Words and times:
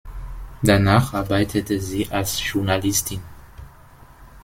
Danach 0.63 1.13
arbeitete 1.13 1.79
sie 1.79 2.09
als 2.09 2.39
Journalistin. 2.51 3.21